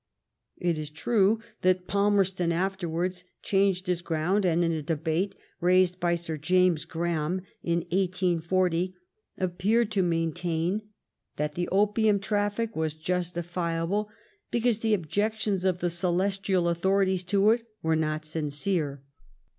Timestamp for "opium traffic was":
11.71-12.95